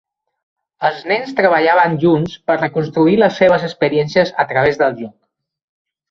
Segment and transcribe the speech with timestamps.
[0.87, 5.13] Els nens treballaven junts per reconstruir les seves experiències a través del joc.